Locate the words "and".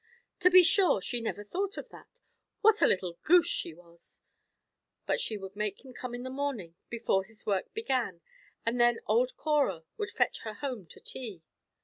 8.65-8.81